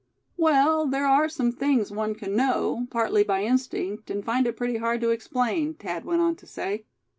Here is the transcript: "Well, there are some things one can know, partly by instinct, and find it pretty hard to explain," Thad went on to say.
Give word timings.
"Well, 0.35 0.87
there 0.87 1.05
are 1.05 1.29
some 1.29 1.51
things 1.51 1.91
one 1.91 2.15
can 2.15 2.35
know, 2.35 2.87
partly 2.89 3.23
by 3.23 3.43
instinct, 3.43 4.09
and 4.09 4.25
find 4.25 4.47
it 4.47 4.57
pretty 4.57 4.77
hard 4.77 4.99
to 5.01 5.11
explain," 5.11 5.75
Thad 5.75 6.05
went 6.05 6.21
on 6.23 6.35
to 6.37 6.47
say. 6.47 6.85